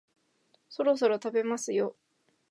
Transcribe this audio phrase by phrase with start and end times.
[0.67, 1.95] そろそろ食べますよ